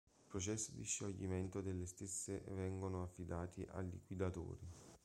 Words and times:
I 0.15 0.25
processi 0.25 0.73
di 0.73 0.81
scioglimento 0.83 1.61
delle 1.61 1.85
stesse 1.85 2.41
vengono 2.53 3.03
affidati 3.03 3.63
a 3.69 3.81
liquidatori. 3.81 4.67